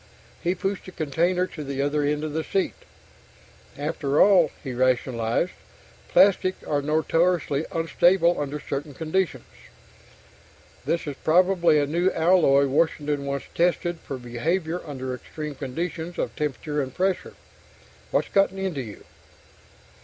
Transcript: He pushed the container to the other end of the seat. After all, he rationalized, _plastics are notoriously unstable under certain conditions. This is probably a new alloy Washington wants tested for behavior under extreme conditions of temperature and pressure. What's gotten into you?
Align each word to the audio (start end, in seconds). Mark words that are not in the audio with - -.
He 0.41 0.55
pushed 0.55 0.87
the 0.87 0.91
container 0.91 1.45
to 1.45 1.63
the 1.63 1.79
other 1.83 2.01
end 2.01 2.23
of 2.23 2.33
the 2.33 2.43
seat. 2.43 2.73
After 3.77 4.19
all, 4.19 4.49
he 4.63 4.73
rationalized, 4.73 5.51
_plastics 6.11 6.67
are 6.67 6.81
notoriously 6.81 7.67
unstable 7.71 8.41
under 8.41 8.59
certain 8.59 8.95
conditions. 8.95 9.43
This 10.85 11.05
is 11.05 11.15
probably 11.23 11.77
a 11.77 11.85
new 11.85 12.09
alloy 12.13 12.65
Washington 12.65 13.27
wants 13.27 13.45
tested 13.53 13.99
for 13.99 14.17
behavior 14.17 14.81
under 14.87 15.13
extreme 15.13 15.53
conditions 15.53 16.17
of 16.17 16.35
temperature 16.35 16.81
and 16.81 16.95
pressure. 16.95 17.35
What's 18.09 18.29
gotten 18.29 18.57
into 18.57 18.81
you? 18.81 19.03